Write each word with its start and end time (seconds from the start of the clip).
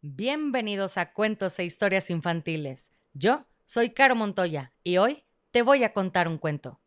Bienvenidos 0.00 0.96
a 0.96 1.12
Cuentos 1.12 1.58
e 1.58 1.64
Historias 1.64 2.08
Infantiles. 2.08 2.92
Yo 3.14 3.46
soy 3.64 3.90
Caro 3.90 4.14
Montoya 4.14 4.72
y 4.84 4.98
hoy 4.98 5.24
te 5.50 5.62
voy 5.62 5.82
a 5.82 5.92
contar 5.92 6.28
un 6.28 6.38
cuento. 6.38 6.78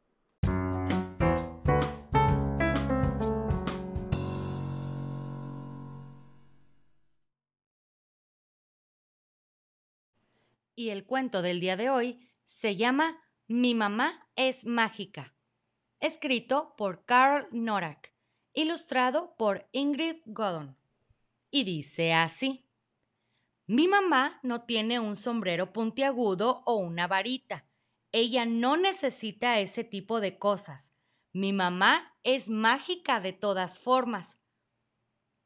Y 10.73 10.87
el 10.87 11.05
cuento 11.05 11.41
del 11.41 11.59
día 11.59 11.75
de 11.75 11.89
hoy 11.89 12.29
se 12.45 12.77
llama 12.77 13.21
Mi 13.49 13.75
mamá 13.75 14.25
es 14.37 14.65
mágica, 14.65 15.35
escrito 15.99 16.75
por 16.77 17.03
Carl 17.03 17.49
Norak, 17.51 18.13
ilustrado 18.53 19.35
por 19.37 19.67
Ingrid 19.73 20.21
Godon. 20.27 20.77
Y 21.49 21.65
dice 21.65 22.13
así. 22.13 22.70
Mi 23.71 23.87
mamá 23.87 24.37
no 24.43 24.65
tiene 24.65 24.99
un 24.99 25.15
sombrero 25.15 25.71
puntiagudo 25.71 26.61
o 26.65 26.75
una 26.75 27.07
varita. 27.07 27.69
Ella 28.11 28.45
no 28.45 28.75
necesita 28.75 29.61
ese 29.61 29.85
tipo 29.85 30.19
de 30.19 30.37
cosas. 30.37 30.91
Mi 31.31 31.53
mamá 31.53 32.17
es 32.23 32.49
mágica 32.49 33.21
de 33.21 33.31
todas 33.31 33.79
formas. 33.79 34.37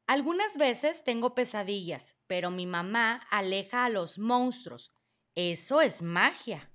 Algunas 0.08 0.58
veces 0.58 1.04
tengo 1.04 1.36
pesadillas, 1.36 2.16
pero 2.26 2.50
mi 2.50 2.66
mamá 2.66 3.22
aleja 3.30 3.86
a 3.86 3.90
los 3.90 4.18
monstruos. 4.18 4.92
Eso 5.36 5.82
es 5.82 6.02
magia. 6.02 6.72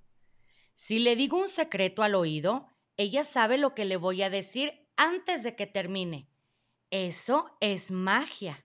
Si 0.74 1.00
le 1.00 1.16
digo 1.16 1.36
un 1.36 1.48
secreto 1.48 2.04
al 2.04 2.14
oído, 2.14 2.68
ella 2.96 3.24
sabe 3.24 3.58
lo 3.58 3.74
que 3.74 3.86
le 3.86 3.96
voy 3.96 4.22
a 4.22 4.30
decir 4.30 4.88
antes 4.96 5.42
de 5.42 5.56
que 5.56 5.66
termine. 5.66 6.30
Eso 6.90 7.56
es 7.58 7.90
magia. 7.90 8.64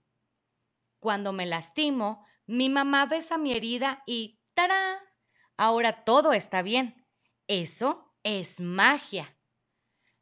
Cuando 1.00 1.34
me 1.34 1.48
lastimo, 1.48 2.24
mi 2.48 2.70
mamá 2.70 3.06
besa 3.06 3.38
mi 3.38 3.54
herida 3.54 4.04
y 4.06 4.40
¡tará! 4.54 5.00
Ahora 5.58 6.04
todo 6.04 6.34
está 6.34 6.62
bien. 6.62 7.06
Eso 7.48 8.14
es 8.24 8.60
magia. 8.60 9.38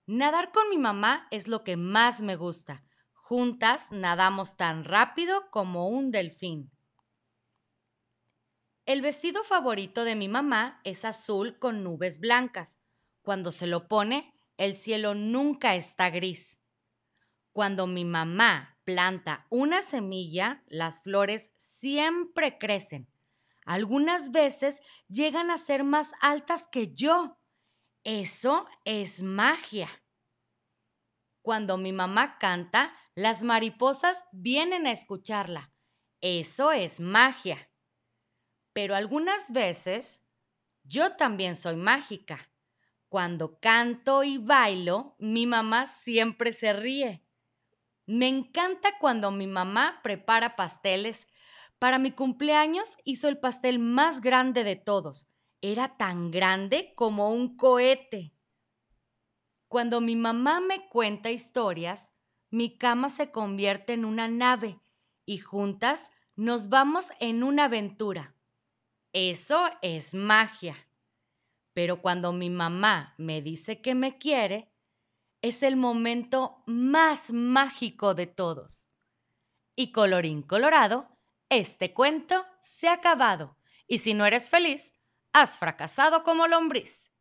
Nadar 0.06 0.52
con 0.52 0.70
mi 0.70 0.78
mamá 0.78 1.28
es 1.32 1.48
lo 1.48 1.64
que 1.64 1.78
más 1.78 2.22
me 2.22 2.36
gusta. 2.36 2.84
Juntas 3.14 3.92
nadamos 3.92 4.58
tan 4.58 4.84
rápido 4.84 5.50
como 5.50 5.88
un 5.88 6.12
delfín. 6.12 6.72
El 8.86 9.02
vestido 9.02 9.46
favorito 9.46 10.04
de 10.04 10.16
mi 10.16 10.28
mamá 10.28 10.82
es 10.84 11.06
azul 11.06 11.58
con 11.58 11.84
nubes 11.84 12.20
blancas. 12.20 12.80
Cuando 13.22 13.54
se 13.54 13.66
lo 13.66 13.88
pone, 13.88 14.34
el 14.58 14.76
cielo 14.76 15.16
nunca 15.16 15.76
está 15.76 16.10
gris. 16.10 16.60
Cuando 17.54 17.86
mi 17.86 18.04
mamá 18.04 18.80
planta 18.84 19.46
una 19.50 19.84
semilla, 19.84 20.64
las 20.68 21.04
flores 21.04 21.54
siempre 21.58 22.58
crecen. 22.58 23.08
Algunas 23.64 24.32
veces 24.32 24.82
llegan 25.08 25.52
a 25.52 25.60
ser 25.60 25.84
más 25.84 26.14
altas 26.20 26.68
que 26.68 26.94
yo. 26.94 27.40
Eso 28.04 28.66
es 28.86 29.22
magia. 29.22 29.88
Cuando 31.44 31.78
mi 31.78 31.94
mamá 31.94 32.40
canta, 32.40 32.98
las 33.16 33.44
mariposas 33.44 34.26
vienen 34.32 34.88
a 34.88 34.92
escucharla. 34.92 35.72
Eso 36.22 36.72
es 36.72 37.00
magia. 37.00 37.70
Pero 38.74 38.96
algunas 38.96 39.52
veces 39.52 40.24
yo 40.84 41.16
también 41.16 41.56
soy 41.56 41.76
mágica. 41.76 42.50
Cuando 43.10 43.60
canto 43.60 44.24
y 44.24 44.40
bailo, 44.40 45.16
mi 45.20 45.46
mamá 45.46 45.86
siempre 45.86 46.52
se 46.52 46.74
ríe. 46.74 47.24
Me 48.06 48.28
encanta 48.28 48.98
cuando 49.00 49.32
mi 49.32 49.48
mamá 49.48 50.02
prepara 50.04 50.56
pasteles. 50.56 51.28
Para 51.80 52.00
mi 52.00 52.12
cumpleaños 52.12 52.98
hizo 53.06 53.28
el 53.28 53.38
pastel 53.38 53.80
más 53.80 54.22
grande 54.22 54.64
de 54.64 54.76
todos. 54.76 55.28
Era 55.62 55.96
tan 55.98 56.32
grande 56.32 56.94
como 56.96 57.32
un 57.32 57.56
cohete. 57.56 58.34
Cuando 59.70 60.02
mi 60.02 60.16
mamá 60.16 60.60
me 60.60 60.88
cuenta 60.90 61.32
historias, 61.32 62.14
mi 62.50 62.78
cama 62.78 63.10
se 63.10 63.32
convierte 63.32 63.94
en 63.94 64.06
una 64.06 64.28
nave 64.28 64.80
y 65.26 65.40
juntas 65.40 66.12
nos 66.36 66.70
vamos 66.70 67.10
en 67.20 67.44
una 67.44 67.66
aventura. 67.66 68.36
Eso 69.14 69.70
es 69.82 70.14
magia. 70.14 70.76
Pero 71.74 72.02
cuando 72.02 72.34
mi 72.34 72.50
mamá 72.50 73.16
me 73.18 73.42
dice 73.42 73.82
que 73.82 73.96
me 73.96 74.18
quiere, 74.18 74.73
es 75.44 75.62
el 75.62 75.76
momento 75.76 76.64
más 76.66 77.34
mágico 77.34 78.16
de 78.16 78.28
todos. 78.28 78.88
Y 79.76 79.92
colorín 79.92 80.42
colorado, 80.42 81.10
este 81.50 81.94
cuento 81.94 82.46
se 82.62 82.88
ha 82.88 82.94
acabado. 82.94 83.58
Y 83.86 83.98
si 83.98 84.14
no 84.14 84.26
eres 84.26 84.50
feliz, 84.50 84.94
has 85.34 85.60
fracasado 85.60 86.24
como 86.24 86.48
lombriz. 86.48 87.12